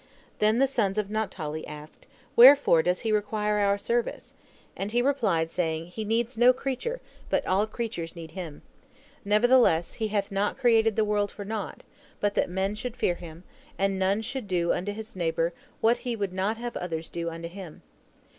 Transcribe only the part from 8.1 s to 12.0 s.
need Him. Nevertheless He hath not created the world for naught,